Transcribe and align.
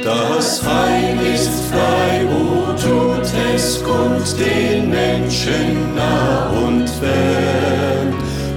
Das 0.00 0.62
Heil 0.64 1.18
ist 1.34 1.50
frei, 1.70 2.24
o 2.26 2.72
tut 2.72 3.30
es 3.54 3.84
kund 3.84 4.40
den 4.40 4.88
Menschen 4.88 5.94
nah 5.94 6.48
und 6.48 6.88
fern. 6.88 8.14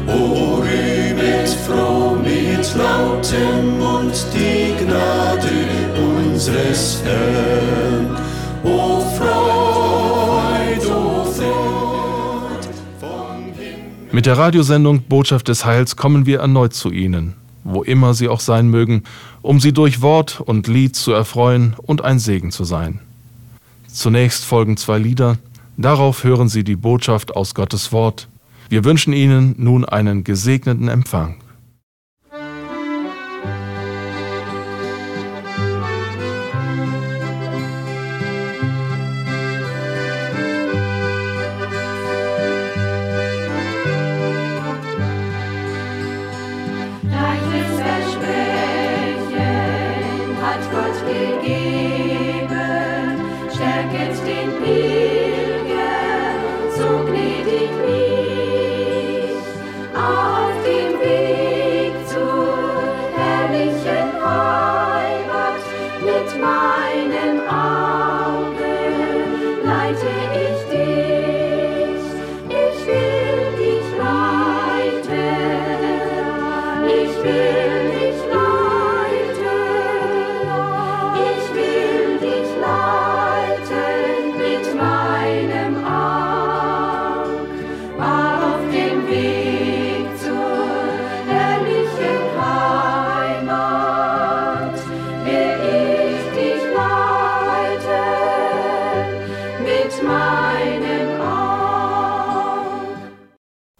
O 0.07 0.61
rühmet 0.61 1.49
froh 1.67 2.15
mit 2.15 2.73
lautem 2.77 3.77
Mund 3.79 4.15
die 4.33 4.81
Gnade 4.81 5.51
unseres 5.97 7.03
Herrn. 7.03 8.15
O 8.63 9.01
Freud, 9.17 10.87
o 10.87 11.25
Freud 11.25 12.69
vom 12.97 13.43
Himmel. 13.57 14.13
Mit 14.13 14.25
der 14.25 14.37
Radiosendung 14.37 15.01
Botschaft 15.01 15.49
des 15.49 15.65
Heils 15.65 15.97
kommen 15.97 16.25
wir 16.25 16.39
erneut 16.39 16.73
zu 16.73 16.91
Ihnen, 16.91 17.35
wo 17.65 17.83
immer 17.83 18.13
Sie 18.13 18.29
auch 18.29 18.39
sein 18.39 18.69
mögen, 18.69 19.03
um 19.41 19.59
Sie 19.59 19.73
durch 19.73 20.01
Wort 20.01 20.39
und 20.39 20.67
Lied 20.67 20.95
zu 20.95 21.11
erfreuen 21.11 21.75
und 21.77 22.03
ein 22.05 22.19
Segen 22.19 22.51
zu 22.51 22.63
sein. 22.63 22.99
Zunächst 23.87 24.45
folgen 24.45 24.77
zwei 24.77 24.99
Lieder, 24.99 25.37
darauf 25.75 26.23
hören 26.23 26.47
Sie 26.47 26.63
die 26.63 26.75
Botschaft 26.75 27.35
aus 27.35 27.55
Gottes 27.55 27.91
Wort. 27.91 28.27
Wir 28.69 28.85
wünschen 28.85 29.13
Ihnen 29.13 29.55
nun 29.57 29.83
einen 29.83 30.23
gesegneten 30.23 30.87
Empfang. 30.87 31.35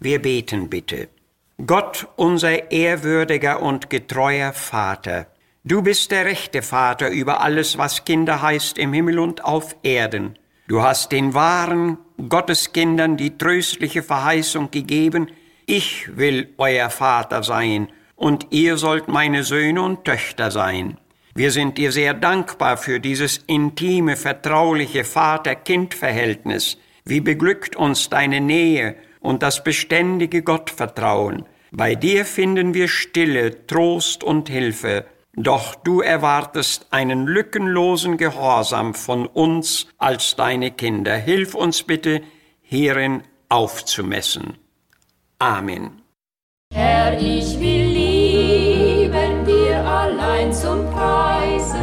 Wir 0.06 0.22
beten 0.22 0.70
bitte. 0.70 1.08
Gott, 1.66 2.06
unser 2.14 2.70
ehrwürdiger 2.70 3.60
und 3.60 3.90
getreuer 3.90 4.52
Vater, 4.52 5.26
du 5.64 5.82
bist 5.82 6.12
der 6.12 6.26
rechte 6.26 6.62
Vater 6.62 7.10
über 7.10 7.40
alles, 7.40 7.76
was 7.76 8.04
Kinder 8.04 8.40
heißt 8.40 8.78
im 8.78 8.92
Himmel 8.92 9.18
und 9.18 9.44
auf 9.44 9.74
Erden. 9.82 10.38
Du 10.68 10.80
hast 10.80 11.10
den 11.10 11.34
wahren 11.34 11.98
Gotteskindern 12.28 13.16
die 13.16 13.36
tröstliche 13.36 14.04
Verheißung 14.04 14.70
gegeben, 14.70 15.26
ich 15.66 16.16
will 16.16 16.54
euer 16.56 16.88
Vater 16.88 17.42
sein 17.42 17.88
und 18.14 18.46
ihr 18.50 18.76
sollt 18.76 19.08
meine 19.08 19.42
Söhne 19.42 19.82
und 19.82 20.04
Töchter 20.04 20.52
sein. 20.52 20.98
Wir 21.34 21.50
sind 21.50 21.78
dir 21.78 21.90
sehr 21.90 22.14
dankbar 22.14 22.76
für 22.76 23.00
dieses 23.00 23.38
intime, 23.48 24.14
vertrauliche 24.14 25.02
Vater-Kind-Verhältnis. 25.02 26.78
Wie 27.04 27.20
beglückt 27.20 27.74
uns 27.74 28.08
deine 28.08 28.40
Nähe 28.40 28.94
und 29.26 29.42
das 29.42 29.62
beständige 29.62 30.42
Gottvertrauen. 30.42 31.44
Bei 31.72 31.94
dir 31.94 32.24
finden 32.24 32.72
wir 32.72 32.88
Stille, 32.88 33.66
Trost 33.66 34.24
und 34.24 34.48
Hilfe. 34.48 35.04
Doch 35.34 35.74
du 35.74 36.00
erwartest 36.00 36.86
einen 36.90 37.26
lückenlosen 37.26 38.16
Gehorsam 38.16 38.94
von 38.94 39.26
uns 39.26 39.86
als 39.98 40.36
deine 40.36 40.70
Kinder. 40.70 41.16
Hilf 41.16 41.54
uns 41.54 41.82
bitte, 41.82 42.22
hierin 42.62 43.22
aufzumessen. 43.50 44.56
Amen. 45.38 46.02
Herr, 46.72 47.20
ich 47.20 47.60
will 47.60 47.86
lieben 48.00 49.44
dir 49.44 49.84
allein 49.84 50.52
zum 50.52 50.90
Preise, 50.90 51.76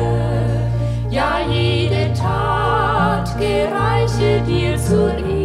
ja 1.09 1.41
jede 1.47 2.11
Tat 2.13 3.37
gereiche 3.37 4.41
dir 4.47 4.77
zur 4.77 5.13
Ehr. 5.17 5.42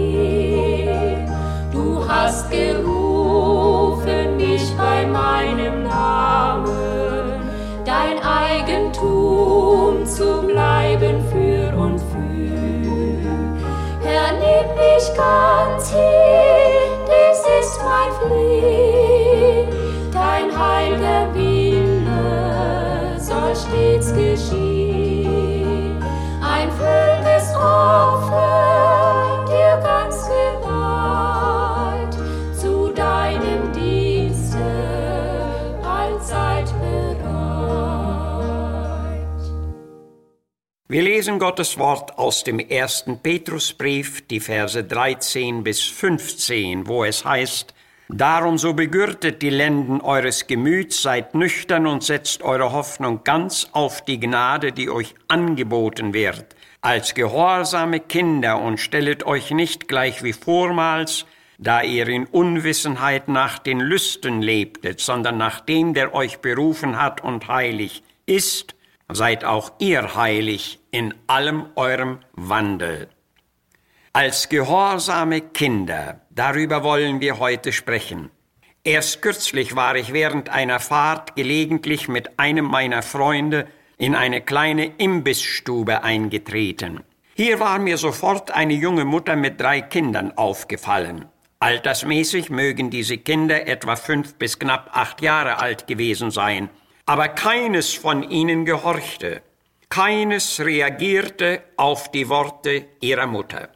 Gerufen 2.51 4.37
mich 4.37 4.75
bei 4.77 5.07
meinem 5.07 5.85
Namen, 5.85 7.43
dein 7.85 8.19
Eigentum 8.23 10.07
zu 10.07 10.43
bleiben 10.47 10.78
Wir 40.91 41.03
lesen 41.03 41.39
Gottes 41.39 41.77
Wort 41.77 42.17
aus 42.17 42.45
dem 42.45 42.59
ersten 42.59 43.19
Petrusbrief, 43.19 44.27
die 44.27 44.41
Verse 44.41 44.83
13 44.83 45.63
bis 45.63 45.83
15, 45.83 46.87
wo 46.87 47.05
es 47.05 47.27
heißt, 47.27 47.75
Darum 48.09 48.57
so 48.57 48.73
begürtet 48.73 49.43
die 49.43 49.51
Lenden 49.51 50.01
eures 50.01 50.47
Gemüts, 50.47 51.03
seid 51.03 51.35
nüchtern 51.35 51.87
und 51.87 52.03
setzt 52.03 52.43
eure 52.43 52.73
Hoffnung 52.73 53.23
ganz 53.23 53.69
auf 53.73 54.03
die 54.03 54.19
Gnade, 54.19 54.73
die 54.73 54.89
euch 54.89 55.15
angeboten 55.29 56.15
wird, 56.15 56.57
als 56.81 57.13
gehorsame 57.13 58.01
Kinder 58.01 58.59
und 58.59 58.81
stellet 58.81 59.27
euch 59.27 59.51
nicht 59.51 59.89
gleich 59.89 60.23
wie 60.23 60.33
vormals, 60.33 61.27
da 61.59 61.83
ihr 61.83 62.09
in 62.09 62.25
Unwissenheit 62.25 63.29
nach 63.29 63.59
den 63.59 63.81
Lüsten 63.81 64.41
lebtet, 64.41 65.01
sondern 65.01 65.37
nach 65.37 65.61
dem, 65.61 65.93
der 65.93 66.15
euch 66.15 66.39
berufen 66.39 66.99
hat 66.99 67.23
und 67.23 67.47
heilig 67.47 68.03
ist, 68.25 68.75
seid 69.11 69.45
auch 69.45 69.73
ihr 69.79 70.15
heilig 70.15 70.81
in 70.91 71.15
allem 71.27 71.67
eurem 71.77 72.19
Wandel. 72.33 73.09
Als 74.13 74.49
gehorsame 74.49 75.41
Kinder, 75.41 76.21
darüber 76.31 76.83
wollen 76.83 77.21
wir 77.21 77.39
heute 77.39 77.73
sprechen. 77.73 78.31
Erst 78.85 79.23
kürzlich 79.23 79.77
war 79.77 79.97
ich 79.97 80.13
während 80.13 80.49
einer 80.49 80.81
Fahrt 80.81 81.37
gelegentlich 81.37 82.09
mit 82.09 82.39
einem 82.39 82.65
meiner 82.65 83.03
Freunde 83.03 83.67
in 83.99 84.15
eine 84.15 84.41
kleine 84.41 84.87
Imbissstube 84.97 86.03
eingetreten. 86.03 87.01
Hier 87.35 87.61
war 87.61 87.79
mir 87.79 87.99
sofort 87.99 88.51
eine 88.51 88.75
junge 88.75 89.05
Mutter 89.05 89.37
mit 89.37 89.61
drei 89.61 89.81
Kindern 89.81 90.33
aufgefallen. 90.37 91.27
Altersmäßig 91.61 92.51
mögen 92.51 92.91
diese 92.91 93.19
Kinder 93.19 93.67
etwa 93.67 93.97
fünf 93.97 94.35
bis 94.37 94.59
knapp 94.59 94.91
acht 94.93 95.23
Jahre 95.23 95.59
alt 95.59 95.87
gewesen 95.87 96.31
sein, 96.31 96.71
aber 97.09 97.29
keines 97.29 97.95
von 97.95 98.23
ihnen 98.23 98.67
gehorchte, 98.67 99.41
keines 99.89 100.61
reagierte 100.61 101.63
auf 101.79 102.11
die 102.13 102.29
Worte 102.29 102.85
ihrer 103.01 103.27
Mutter. 103.27 103.71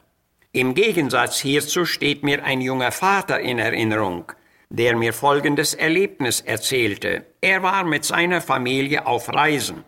Im 0.52 0.75
Gegensatz 0.75 1.38
hierzu 1.40 1.87
steht 1.87 2.25
mir 2.25 2.44
ein 2.44 2.61
junger 2.61 2.93
Vater 2.93 3.40
in 3.40 3.58
Erinnerung, 3.58 4.31
der 4.69 4.96
mir 4.96 5.14
folgendes 5.14 5.73
Erlebnis 5.73 6.43
erzählte. 6.43 7.25
Er 7.40 7.62
war 7.62 7.84
mit 7.84 8.05
seiner 8.05 8.43
Familie 8.43 9.06
auf 9.06 9.32
Reisen. 9.32 9.82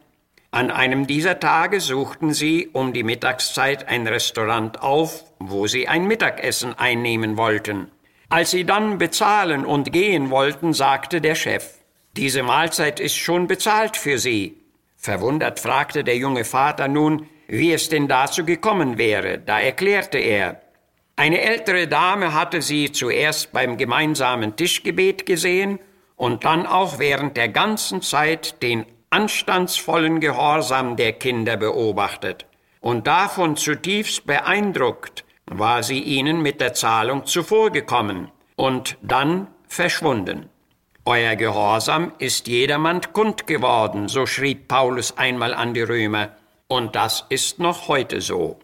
An 0.51 0.71
einem 0.71 1.07
dieser 1.07 1.39
Tage 1.39 1.81
suchten 1.81 2.33
sie 2.33 2.71
um 2.73 2.95
die 2.95 3.03
Mittagszeit 3.03 3.89
ein 3.89 4.07
Restaurant 4.07 4.81
auf, 4.81 5.23
wo 5.39 5.67
sie 5.67 5.87
ein 5.87 6.07
Mittagessen 6.07 6.73
einnehmen 6.79 7.37
wollten. 7.37 7.91
Als 8.31 8.53
sie 8.53 8.65
dann 8.65 8.97
bezahlen 8.97 9.67
und 9.67 9.93
gehen 9.93 10.31
wollten, 10.31 10.73
sagte 10.73 11.21
der 11.21 11.35
Chef, 11.35 11.84
diese 12.17 12.43
Mahlzeit 12.43 13.01
ist 13.01 13.17
schon 13.17 13.47
bezahlt 13.47 13.97
für 13.97 14.19
Sie. 14.19 14.57
Verwundert 14.97 15.61
fragte 15.61 16.05
der 16.05 16.17
junge 16.17 16.45
Vater 16.45 16.89
nun, 16.89 17.29
wie 17.47 17.73
es 17.73 17.89
denn 17.89 18.09
dazu 18.09 18.45
gekommen 18.45 18.99
wäre. 18.99 19.39
Da 19.39 19.61
erklärte 19.61 20.19
er, 20.19 20.61
eine 21.17 21.41
ältere 21.41 21.87
Dame 21.87 22.35
hatte 22.35 22.61
sie 22.61 22.91
zuerst 22.91 23.53
beim 23.53 23.77
gemeinsamen 23.77 24.57
Tischgebet 24.57 25.27
gesehen 25.27 25.79
und 26.17 26.45
dann 26.45 26.67
auch 26.67 26.99
während 26.99 27.37
der 27.37 27.49
ganzen 27.49 28.03
Zeit 28.03 28.63
den 28.63 28.85
anstandsvollen 29.11 30.19
Gehorsam 30.19 30.97
der 30.97 31.13
Kinder 31.13 31.57
beobachtet. 31.57 32.47
Und 32.81 33.07
davon 33.07 33.57
zutiefst 33.57 34.27
beeindruckt 34.27 35.25
war 35.47 35.83
sie 35.83 36.01
ihnen 36.01 36.43
mit 36.43 36.61
der 36.61 36.75
Zahlung 36.75 37.27
zuvorgekommen 37.27 38.31
und 38.57 38.99
dann 39.03 39.49
verschwunden. 39.69 40.49
Euer 41.07 41.37
Gehorsam 41.37 42.13
ist 42.19 42.49
jedermann 42.49 43.03
kund 43.13 43.47
geworden, 43.47 44.09
so 44.09 44.25
schrieb 44.25 44.69
Paulus 44.69 45.19
einmal 45.19 45.53
an 45.53 45.75
die 45.75 45.83
Römer, 45.83 46.31
und 46.67 46.97
das 46.97 47.27
ist 47.29 47.59
noch 47.59 47.89
heute 47.89 48.23
so. 48.23 48.59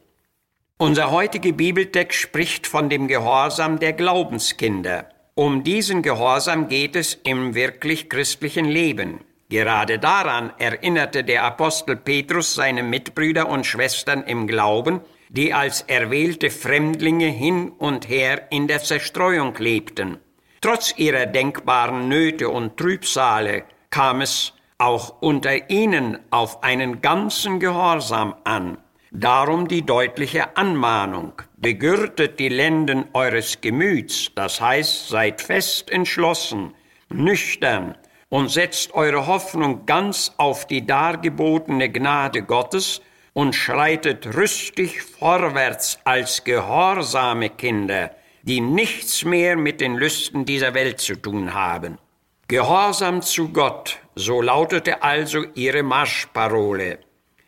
Unser 0.79 1.11
heutiger 1.11 1.53
Bibeltext 1.53 2.19
spricht 2.19 2.67
von 2.67 2.89
dem 2.89 3.09
Gehorsam 3.09 3.79
der 3.79 3.93
Glaubenskinder. 3.93 5.11
Um 5.35 5.65
diesen 5.65 6.01
Gehorsam 6.01 6.69
geht 6.69 6.97
es 6.97 7.13
im 7.25 7.55
wirklich 7.55 8.09
christlichen 8.09 8.65
Leben. 8.65 9.21
Gerade 9.51 9.99
daran 9.99 10.51
erinnerte 10.57 11.25
der 11.25 11.45
Apostel 11.45 11.97
Petrus 11.97 12.55
seine 12.55 12.83
Mitbrüder 12.83 13.51
und 13.51 13.67
Schwestern 13.67 14.23
im 14.23 14.47
Glauben, 14.47 15.01
die 15.29 15.53
als 15.53 15.83
erwählte 15.83 16.49
Fremdlinge 16.49 17.27
hin 17.27 17.69
und 17.69 18.09
her 18.09 18.51
in 18.51 18.67
der 18.67 18.83
Zerstreuung 18.83 19.55
lebten. 19.59 20.19
Trotz 20.63 20.93
ihrer 20.99 21.25
denkbaren 21.25 22.09
Nöte 22.09 22.51
und 22.51 22.77
Trübsale 22.77 23.65
kam 23.89 24.21
es 24.21 24.53
auch 24.77 25.23
unter 25.23 25.71
ihnen 25.71 26.19
auf 26.31 26.63
einen 26.63 27.01
ganzen 27.01 27.61
Gehorsam 27.61 28.35
an. 28.45 28.77
Darum 29.11 29.69
die 29.69 29.87
deutliche 29.87 30.59
Anmahnung, 30.59 31.33
begürtet 31.57 32.39
die 32.39 32.51
Lenden 32.51 33.07
eures 33.15 33.63
Gemüts, 33.63 34.33
das 34.35 34.61
heißt, 34.61 35.09
seid 35.09 35.41
fest 35.41 35.91
entschlossen, 35.91 36.75
nüchtern 37.09 37.97
und 38.29 38.51
setzt 38.51 38.93
eure 38.93 39.27
Hoffnung 39.27 39.87
ganz 39.87 40.33
auf 40.37 40.67
die 40.67 40.87
dargebotene 40.87 41.91
Gnade 41.91 42.43
Gottes 42.43 43.01
und 43.33 43.55
schreitet 43.55 44.37
rüstig 44.37 45.03
vorwärts 45.03 45.99
als 46.05 46.45
gehorsame 46.45 47.49
Kinder, 47.49 48.11
die 48.43 48.61
nichts 48.61 49.25
mehr 49.25 49.57
mit 49.57 49.81
den 49.81 49.97
Lüsten 49.97 50.45
dieser 50.45 50.75
Welt 50.75 51.01
zu 51.01 51.17
tun 51.17 51.55
haben. 51.55 51.99
Gehorsam 52.49 53.23
zu 53.23 53.51
Gott, 53.51 53.99
so 54.15 54.43
lautete 54.43 55.03
also 55.03 55.45
ihre 55.55 55.83
Marschparole. 55.83 56.99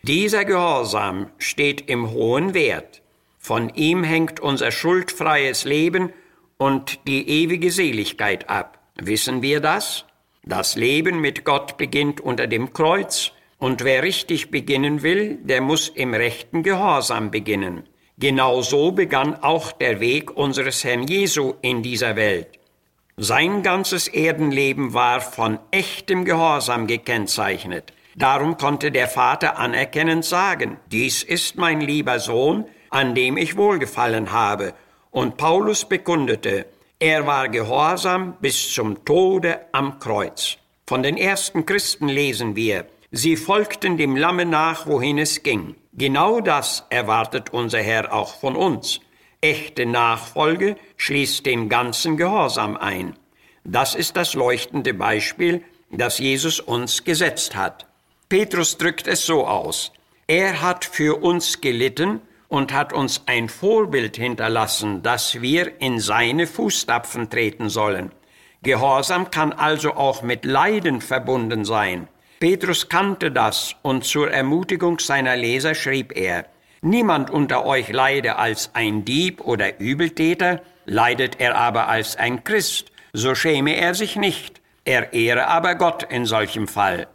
Dieser 0.02 0.44
Gehorsam 0.44 1.30
steht 1.38 1.88
im 1.88 2.10
hohen 2.10 2.54
Wert. 2.54 3.02
Von 3.38 3.70
ihm 3.70 4.04
hängt 4.04 4.40
unser 4.40 4.70
schuldfreies 4.70 5.64
Leben 5.64 6.12
und 6.56 7.06
die 7.08 7.28
ewige 7.28 7.70
Seligkeit 7.70 8.48
ab. 8.48 8.78
Wissen 8.96 9.42
wir 9.42 9.60
das? 9.60 10.04
Das 10.44 10.76
Leben 10.76 11.20
mit 11.20 11.44
Gott 11.44 11.76
beginnt 11.76 12.20
unter 12.20 12.46
dem 12.46 12.72
Kreuz, 12.72 13.32
und 13.58 13.84
wer 13.84 14.02
richtig 14.02 14.50
beginnen 14.50 15.02
will, 15.02 15.38
der 15.42 15.60
muss 15.60 15.88
im 15.88 16.14
rechten 16.14 16.64
Gehorsam 16.64 17.30
beginnen. 17.30 17.88
Genau 18.18 18.62
so 18.62 18.92
begann 18.92 19.34
auch 19.42 19.72
der 19.72 20.00
Weg 20.00 20.36
unseres 20.36 20.84
Herrn 20.84 21.06
Jesu 21.06 21.54
in 21.62 21.82
dieser 21.82 22.16
Welt. 22.16 22.48
Sein 23.16 23.62
ganzes 23.62 24.08
Erdenleben 24.08 24.94
war 24.94 25.20
von 25.20 25.58
echtem 25.70 26.24
Gehorsam 26.24 26.86
gekennzeichnet. 26.86 27.92
Darum 28.16 28.56
konnte 28.56 28.90
der 28.90 29.08
Vater 29.08 29.58
anerkennend 29.58 30.24
sagen, 30.24 30.78
dies 30.90 31.22
ist 31.22 31.56
mein 31.56 31.80
lieber 31.80 32.18
Sohn, 32.18 32.66
an 32.90 33.14
dem 33.14 33.36
ich 33.36 33.56
wohlgefallen 33.56 34.32
habe. 34.32 34.74
Und 35.10 35.36
Paulus 35.36 35.86
bekundete, 35.86 36.66
er 36.98 37.26
war 37.26 37.48
gehorsam 37.48 38.36
bis 38.40 38.72
zum 38.72 39.04
Tode 39.04 39.60
am 39.72 39.98
Kreuz. 39.98 40.58
Von 40.86 41.02
den 41.02 41.16
ersten 41.16 41.64
Christen 41.64 42.08
lesen 42.08 42.54
wir, 42.54 42.86
sie 43.10 43.36
folgten 43.36 43.96
dem 43.96 44.16
Lamme 44.16 44.44
nach, 44.44 44.86
wohin 44.86 45.18
es 45.18 45.42
ging. 45.42 45.74
Genau 45.94 46.40
das 46.40 46.86
erwartet 46.88 47.52
unser 47.52 47.80
Herr 47.80 48.14
auch 48.14 48.34
von 48.36 48.56
uns. 48.56 49.00
Echte 49.42 49.84
Nachfolge 49.84 50.76
schließt 50.96 51.44
den 51.44 51.68
ganzen 51.68 52.16
Gehorsam 52.16 52.78
ein. 52.78 53.14
Das 53.64 53.94
ist 53.94 54.16
das 54.16 54.32
leuchtende 54.32 54.94
Beispiel, 54.94 55.62
das 55.90 56.18
Jesus 56.18 56.60
uns 56.60 57.04
gesetzt 57.04 57.54
hat. 57.54 57.86
Petrus 58.30 58.78
drückt 58.78 59.06
es 59.06 59.26
so 59.26 59.46
aus. 59.46 59.92
Er 60.26 60.62
hat 60.62 60.86
für 60.86 61.22
uns 61.22 61.60
gelitten 61.60 62.22
und 62.48 62.72
hat 62.72 62.94
uns 62.94 63.24
ein 63.26 63.50
Vorbild 63.50 64.16
hinterlassen, 64.16 65.02
dass 65.02 65.42
wir 65.42 65.78
in 65.80 66.00
seine 66.00 66.46
Fußstapfen 66.46 67.28
treten 67.28 67.68
sollen. 67.68 68.12
Gehorsam 68.62 69.30
kann 69.30 69.52
also 69.52 69.92
auch 69.92 70.22
mit 70.22 70.46
Leiden 70.46 71.02
verbunden 71.02 71.66
sein. 71.66 72.08
Petrus 72.42 72.88
kannte 72.88 73.30
das 73.30 73.76
und 73.82 74.04
zur 74.04 74.32
Ermutigung 74.32 74.98
seiner 74.98 75.36
Leser 75.36 75.76
schrieb 75.76 76.16
er, 76.16 76.46
Niemand 76.80 77.30
unter 77.30 77.64
euch 77.64 77.88
leide 77.92 78.34
als 78.34 78.70
ein 78.74 79.04
Dieb 79.04 79.42
oder 79.42 79.78
Übeltäter, 79.78 80.60
leidet 80.84 81.38
er 81.38 81.54
aber 81.54 81.86
als 81.86 82.16
ein 82.16 82.42
Christ, 82.42 82.90
so 83.12 83.36
schäme 83.36 83.76
er 83.76 83.94
sich 83.94 84.16
nicht, 84.16 84.60
er 84.84 85.12
ehre 85.12 85.46
aber 85.46 85.76
Gott 85.76 86.02
in 86.10 86.26
solchem 86.26 86.66
Fall. 86.66 87.06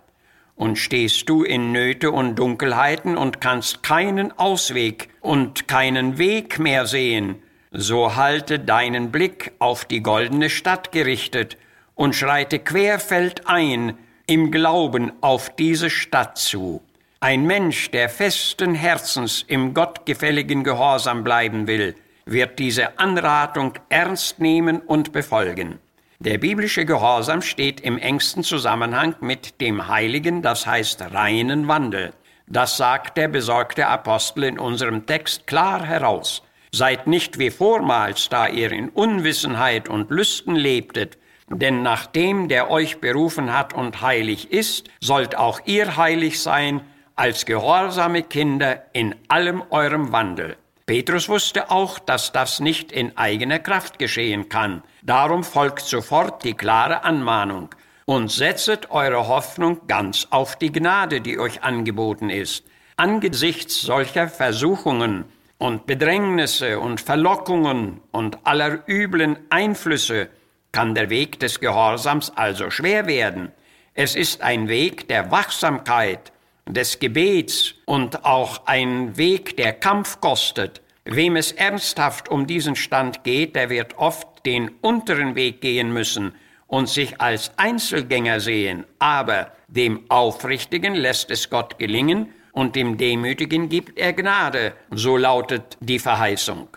Und 0.56 0.78
stehst 0.78 1.28
du 1.28 1.44
in 1.44 1.74
Nöte 1.74 2.12
und 2.12 2.36
Dunkelheiten 2.36 3.18
und 3.18 3.42
kannst 3.42 3.84
keinen 3.84 4.32
Ausweg 4.40 5.10
und 5.20 5.68
keinen 5.68 6.18
Weg 6.18 6.58
mehr 6.58 6.86
sehen, 6.86 7.36
so 7.72 8.16
halte 8.16 8.60
deinen 8.60 9.12
Blick 9.12 9.52
auf 9.60 9.84
die 9.84 10.02
goldene 10.02 10.50
Stadt 10.50 10.94
gerichtet 10.94 11.58
und 11.96 12.16
schreite 12.16 12.60
querfeldein 12.60 13.98
im 14.30 14.52
Glauben 14.52 15.14
auf 15.22 15.56
diese 15.56 15.90
Stadt 15.90 16.38
zu. 16.38 16.82
Ein 17.22 17.46
Mensch, 17.46 17.92
der 17.92 18.10
festen 18.10 18.76
Herzens 18.76 19.46
im 19.48 19.74
gottgefälligen 19.74 20.66
Gehorsam 20.66 21.24
bleiben 21.24 21.66
will, 21.66 21.96
wird 22.26 22.60
diese 22.60 23.00
Anratung 23.00 23.76
ernst 23.88 24.40
nehmen 24.40 24.82
und 24.82 25.14
befolgen. 25.14 25.80
Der 26.20 26.38
biblische 26.40 26.84
Gehorsam 26.84 27.42
steht 27.42 27.80
im 27.80 27.98
engsten 27.98 28.44
Zusammenhang 28.44 29.16
mit 29.22 29.62
dem 29.62 29.88
heiligen, 29.88 30.42
das 30.42 30.68
heißt 30.68 31.14
reinen 31.14 31.70
Wandel. 31.70 32.12
Das 32.48 32.76
sagt 32.76 33.16
der 33.16 33.30
besorgte 33.30 33.88
Apostel 33.88 34.44
in 34.44 34.60
unserem 34.60 35.06
Text 35.06 35.48
klar 35.48 35.86
heraus. 35.86 36.44
Seid 36.74 37.08
nicht 37.08 37.40
wie 37.40 37.50
vormals, 37.50 38.28
da 38.28 38.48
ihr 38.50 38.74
in 38.74 38.90
Unwissenheit 38.90 39.88
und 39.88 40.12
Lüsten 40.12 40.56
lebtet, 40.56 41.18
denn 41.50 41.82
nachdem 41.82 42.48
der 42.48 42.70
euch 42.70 43.00
berufen 43.00 43.54
hat 43.54 43.74
und 43.74 44.02
heilig 44.02 44.52
ist, 44.52 44.90
sollt 45.00 45.36
auch 45.36 45.62
ihr 45.66 45.98
heilig 45.98 46.42
sein, 46.42 46.82
als 47.16 47.46
gehorsame 47.46 48.24
Kinder 48.24 48.84
in 48.94 49.16
allem 49.28 49.64
eurem 49.70 50.12
Wandel. 50.12 50.58
Petrus 50.86 51.28
wusste 51.28 51.70
auch, 51.72 52.00
dass 52.00 52.32
das 52.32 52.60
nicht 52.60 52.92
in 52.92 53.18
eigener 53.18 53.60
Kraft 53.60 54.00
geschehen 54.00 54.48
kann. 54.50 54.84
Darum 55.02 55.44
folgt 55.44 55.82
sofort 55.82 56.44
die 56.44 56.54
klare 56.54 57.04
Anmahnung 57.04 57.70
und 58.06 58.32
setzet 58.32 58.90
eure 58.92 59.28
Hoffnung 59.28 59.88
ganz 59.88 60.28
auf 60.30 60.56
die 60.56 60.72
Gnade, 60.72 61.20
die 61.20 61.40
euch 61.40 61.64
angeboten 61.64 62.30
ist. 62.30 62.64
Angesichts 62.96 63.82
solcher 63.82 64.30
Versuchungen 64.30 65.26
und 65.58 65.88
Bedrängnisse 65.88 66.80
und 66.80 67.02
Verlockungen 67.02 68.00
und 68.12 68.38
aller 68.46 68.88
üblen 68.88 69.38
Einflüsse 69.50 70.30
kann 70.78 70.94
der 70.94 71.10
Weg 71.10 71.40
des 71.40 71.60
Gehorsams 71.60 72.32
also 72.36 72.70
schwer 72.70 73.08
werden. 73.08 73.52
Es 73.96 74.16
ist 74.16 74.44
ein 74.44 74.68
Weg 74.68 75.08
der 75.08 75.32
Wachsamkeit, 75.32 76.32
des 76.68 77.00
Gebets 77.00 77.74
und 77.86 78.24
auch 78.26 78.68
ein 78.68 79.18
Weg, 79.18 79.58
der 79.58 79.74
Kampf 79.74 80.22
kostet. 80.22 80.84
Wem 81.04 81.36
es 81.36 81.52
ernsthaft 81.52 82.30
um 82.30 82.46
diesen 82.46 82.76
Stand 82.76 83.24
geht, 83.24 83.56
der 83.56 83.72
wird 83.72 83.98
oft 83.98 84.28
den 84.46 84.70
unteren 84.82 85.34
Weg 85.34 85.62
gehen 85.62 85.92
müssen 85.92 86.36
und 86.68 86.88
sich 86.88 87.20
als 87.20 87.58
Einzelgänger 87.58 88.40
sehen, 88.40 88.86
aber 89.00 89.54
dem 89.68 90.02
Aufrichtigen 90.10 90.94
lässt 90.94 91.32
es 91.32 91.50
Gott 91.50 91.80
gelingen 91.80 92.32
und 92.52 92.76
dem 92.76 92.98
Demütigen 93.00 93.68
gibt 93.68 93.98
er 93.98 94.14
Gnade, 94.14 94.74
so 94.92 95.18
lautet 95.18 95.76
die 95.80 95.98
Verheißung. 95.98 96.68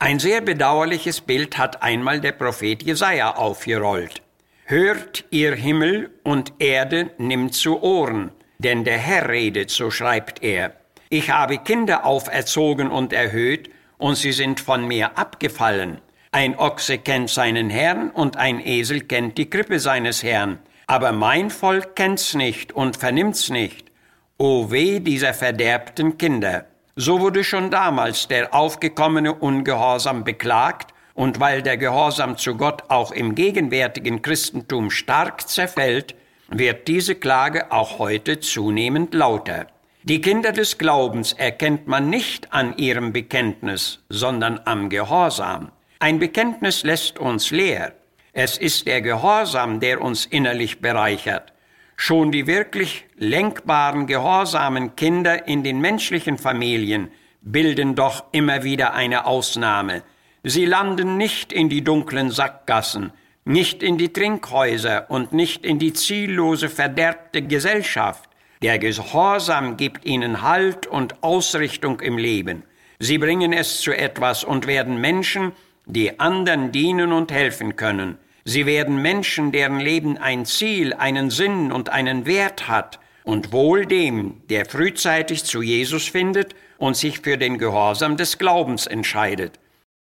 Ein 0.00 0.20
sehr 0.20 0.42
bedauerliches 0.42 1.20
Bild 1.20 1.58
hat 1.58 1.82
einmal 1.82 2.20
der 2.20 2.30
Prophet 2.30 2.84
Jesaja 2.84 3.34
aufgerollt. 3.34 4.22
Hört 4.64 5.24
ihr 5.30 5.56
Himmel 5.56 6.10
und 6.22 6.52
Erde 6.60 7.10
nimmt 7.18 7.54
zu 7.54 7.82
Ohren, 7.82 8.30
denn 8.58 8.84
der 8.84 8.98
Herr 8.98 9.28
redet, 9.28 9.70
so 9.70 9.90
schreibt 9.90 10.44
er. 10.44 10.74
Ich 11.10 11.30
habe 11.30 11.58
Kinder 11.58 12.06
auferzogen 12.06 12.92
und 12.92 13.12
erhöht, 13.12 13.70
und 13.96 14.14
sie 14.14 14.30
sind 14.30 14.60
von 14.60 14.86
mir 14.86 15.18
abgefallen. 15.18 16.00
Ein 16.30 16.56
Ochse 16.56 16.98
kennt 16.98 17.30
seinen 17.30 17.68
Herrn 17.68 18.10
und 18.10 18.36
ein 18.36 18.64
Esel 18.64 19.00
kennt 19.00 19.36
die 19.36 19.50
Krippe 19.50 19.80
seines 19.80 20.22
Herrn. 20.22 20.60
Aber 20.86 21.10
mein 21.10 21.50
Volk 21.50 21.96
kennt's 21.96 22.34
nicht 22.34 22.70
und 22.70 22.96
vernimmt's 22.96 23.50
nicht. 23.50 23.90
O 24.36 24.70
weh 24.70 25.00
dieser 25.00 25.34
verderbten 25.34 26.18
Kinder! 26.18 26.66
So 27.00 27.20
wurde 27.20 27.44
schon 27.44 27.70
damals 27.70 28.26
der 28.26 28.52
aufgekommene 28.52 29.32
Ungehorsam 29.32 30.24
beklagt, 30.24 30.92
und 31.14 31.38
weil 31.38 31.62
der 31.62 31.76
Gehorsam 31.76 32.36
zu 32.36 32.56
Gott 32.56 32.82
auch 32.88 33.12
im 33.12 33.36
gegenwärtigen 33.36 34.20
Christentum 34.20 34.90
stark 34.90 35.48
zerfällt, 35.48 36.16
wird 36.48 36.88
diese 36.88 37.14
Klage 37.14 37.70
auch 37.70 38.00
heute 38.00 38.40
zunehmend 38.40 39.14
lauter. 39.14 39.68
Die 40.02 40.20
Kinder 40.20 40.50
des 40.50 40.76
Glaubens 40.76 41.34
erkennt 41.34 41.86
man 41.86 42.10
nicht 42.10 42.52
an 42.52 42.76
ihrem 42.76 43.12
Bekenntnis, 43.12 44.00
sondern 44.08 44.60
am 44.64 44.90
Gehorsam. 44.90 45.70
Ein 46.00 46.18
Bekenntnis 46.18 46.82
lässt 46.82 47.20
uns 47.20 47.52
leer. 47.52 47.92
Es 48.32 48.58
ist 48.58 48.88
der 48.88 49.02
Gehorsam, 49.02 49.78
der 49.78 50.02
uns 50.02 50.26
innerlich 50.26 50.80
bereichert. 50.80 51.52
Schon 52.00 52.30
die 52.30 52.46
wirklich 52.46 53.06
lenkbaren, 53.16 54.06
gehorsamen 54.06 54.94
Kinder 54.94 55.48
in 55.48 55.64
den 55.64 55.80
menschlichen 55.80 56.38
Familien 56.38 57.10
bilden 57.40 57.96
doch 57.96 58.26
immer 58.30 58.62
wieder 58.62 58.94
eine 58.94 59.26
Ausnahme. 59.26 60.04
Sie 60.44 60.64
landen 60.64 61.16
nicht 61.16 61.52
in 61.52 61.68
die 61.68 61.82
dunklen 61.82 62.30
Sackgassen, 62.30 63.12
nicht 63.44 63.82
in 63.82 63.98
die 63.98 64.12
Trinkhäuser 64.12 65.10
und 65.10 65.32
nicht 65.32 65.66
in 65.66 65.80
die 65.80 65.92
ziellose, 65.92 66.68
verderbte 66.68 67.42
Gesellschaft. 67.42 68.30
Der 68.62 68.78
Gehorsam 68.78 69.76
gibt 69.76 70.04
ihnen 70.04 70.42
Halt 70.42 70.86
und 70.86 71.24
Ausrichtung 71.24 71.98
im 71.98 72.16
Leben. 72.16 72.62
Sie 73.00 73.18
bringen 73.18 73.52
es 73.52 73.80
zu 73.80 73.90
etwas 73.90 74.44
und 74.44 74.68
werden 74.68 75.00
Menschen, 75.00 75.50
die 75.84 76.20
anderen 76.20 76.70
dienen 76.70 77.12
und 77.12 77.32
helfen 77.32 77.74
können. 77.74 78.18
Sie 78.48 78.64
werden 78.64 79.02
Menschen, 79.02 79.52
deren 79.52 79.78
Leben 79.78 80.16
ein 80.16 80.46
Ziel, 80.46 80.94
einen 80.94 81.28
Sinn 81.28 81.70
und 81.70 81.90
einen 81.90 82.24
Wert 82.24 82.66
hat, 82.66 82.98
und 83.22 83.52
wohl 83.52 83.84
dem, 83.84 84.40
der 84.48 84.64
frühzeitig 84.64 85.44
zu 85.44 85.60
Jesus 85.60 86.08
findet 86.08 86.54
und 86.78 86.96
sich 86.96 87.18
für 87.18 87.36
den 87.36 87.58
Gehorsam 87.58 88.16
des 88.16 88.38
Glaubens 88.38 88.86
entscheidet. 88.86 89.60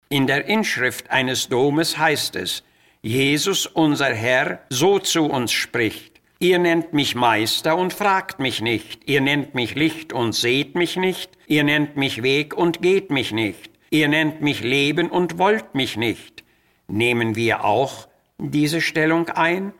In 0.09 0.27
der 0.27 0.45
Inschrift 0.45 1.09
eines 1.09 1.49
Domes 1.49 1.97
heißt 1.97 2.35
es, 2.35 2.61
Jesus 3.01 3.65
unser 3.65 4.13
Herr 4.13 4.59
so 4.69 4.99
zu 4.99 5.23
uns 5.23 5.51
spricht, 5.51 6.21
Ihr 6.37 6.59
nennt 6.59 6.93
mich 6.93 7.15
Meister 7.15 7.75
und 7.75 7.93
fragt 7.93 8.39
mich 8.39 8.61
nicht, 8.61 9.09
ihr 9.09 9.21
nennt 9.21 9.55
mich 9.55 9.73
Licht 9.73 10.13
und 10.13 10.35
seht 10.35 10.75
mich 10.75 10.97
nicht, 10.97 11.31
ihr 11.47 11.63
nennt 11.63 11.97
mich 11.97 12.21
Weg 12.21 12.55
und 12.55 12.83
geht 12.83 13.09
mich 13.09 13.31
nicht, 13.31 13.71
ihr 13.89 14.07
nennt 14.07 14.41
mich 14.41 14.61
Leben 14.61 15.09
und 15.09 15.39
wollt 15.39 15.73
mich 15.73 15.97
nicht. 15.97 16.43
Nehmen 16.87 17.35
wir 17.35 17.65
auch 17.65 18.07
diese 18.37 18.81
Stellung 18.81 19.29
ein? 19.29 19.73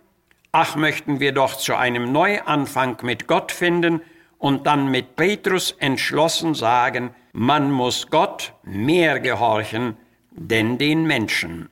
Ach, 0.52 0.76
möchten 0.76 1.20
wir 1.20 1.34
doch 1.34 1.56
zu 1.58 1.76
einem 1.76 2.12
Neuanfang 2.12 2.98
mit 3.02 3.28
Gott 3.28 3.52
finden 3.52 4.02
und 4.38 4.68
dann 4.68 4.90
mit 4.90 5.16
Petrus 5.16 5.72
entschlossen 5.80 6.54
sagen, 6.54 7.14
man 7.34 7.72
muss 7.72 8.08
Gott 8.10 8.54
mehr 8.64 9.20
gehorchen, 9.20 9.98
denn 10.32 10.78
den 10.78 11.06
Menschen. 11.06 11.70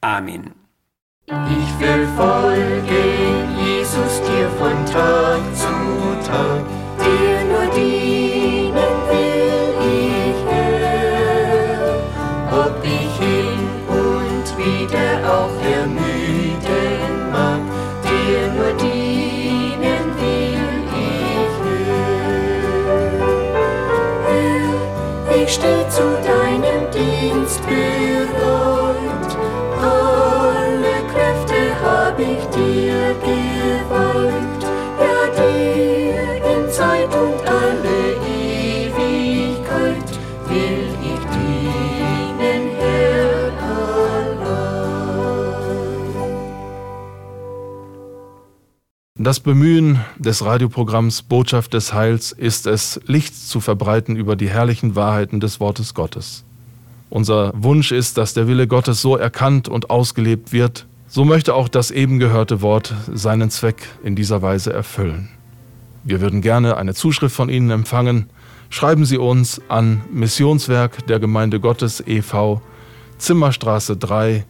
Amen. 0.00 0.54
Ich 1.26 1.80
will 1.80 2.06
folgen, 2.16 3.58
Jesus, 3.64 4.20
dir 4.22 4.50
von 4.58 4.84
Tag 4.84 5.40
zu 5.54 6.28
Tag, 6.28 6.64
Herr. 25.60 25.70
Herr, 25.70 25.84
ich 25.84 25.88
steh 25.88 25.88
zu 25.88 26.02
deinem 26.24 26.90
Dienst 26.90 27.60
bereit, 27.66 28.73
Das 49.24 49.40
Bemühen 49.40 50.00
des 50.18 50.44
Radioprogramms 50.44 51.22
Botschaft 51.22 51.72
des 51.72 51.94
Heils 51.94 52.30
ist 52.30 52.66
es, 52.66 53.00
Licht 53.06 53.34
zu 53.34 53.60
verbreiten 53.60 54.16
über 54.16 54.36
die 54.36 54.50
herrlichen 54.50 54.96
Wahrheiten 54.96 55.40
des 55.40 55.60
Wortes 55.60 55.94
Gottes. 55.94 56.44
Unser 57.08 57.54
Wunsch 57.56 57.90
ist, 57.90 58.18
dass 58.18 58.34
der 58.34 58.48
Wille 58.48 58.66
Gottes 58.66 59.00
so 59.00 59.16
erkannt 59.16 59.66
und 59.66 59.88
ausgelebt 59.88 60.52
wird, 60.52 60.84
so 61.08 61.24
möchte 61.24 61.54
auch 61.54 61.68
das 61.68 61.90
eben 61.90 62.18
gehörte 62.18 62.60
Wort 62.60 62.92
seinen 63.14 63.48
Zweck 63.48 63.88
in 64.02 64.14
dieser 64.14 64.42
Weise 64.42 64.74
erfüllen. 64.74 65.30
Wir 66.02 66.20
würden 66.20 66.42
gerne 66.42 66.76
eine 66.76 66.92
Zuschrift 66.92 67.34
von 67.34 67.48
Ihnen 67.48 67.70
empfangen. 67.70 68.28
Schreiben 68.68 69.06
Sie 69.06 69.16
uns 69.16 69.58
an 69.68 70.02
Missionswerk 70.12 71.06
der 71.06 71.18
Gemeinde 71.18 71.60
Gottes 71.60 72.04
e.V. 72.06 72.60
Zimmerstraße 73.16 73.96
3 73.96 74.44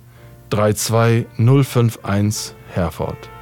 32051 0.50 2.56
Herford. 2.70 3.33